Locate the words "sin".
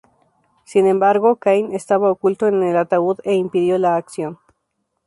0.65-0.87